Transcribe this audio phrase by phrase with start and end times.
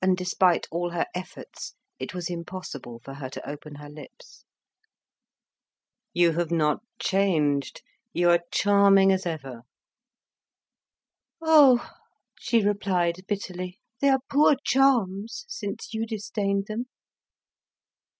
[0.00, 4.44] And, despite all her efforts, it was impossible for her to open her lips.
[6.14, 7.82] "You have not changed;
[8.12, 9.62] you are charming as ever!"
[11.42, 11.90] "Oh,"
[12.38, 16.84] she replied bitterly, "they are poor charms since you disdained them."